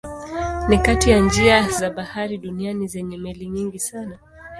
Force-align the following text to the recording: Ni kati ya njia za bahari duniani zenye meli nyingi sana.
Ni 0.69 0.77
kati 0.77 1.09
ya 1.09 1.19
njia 1.19 1.69
za 1.69 1.89
bahari 1.89 2.37
duniani 2.37 2.87
zenye 2.87 3.17
meli 3.17 3.49
nyingi 3.49 3.79
sana. 3.79 4.19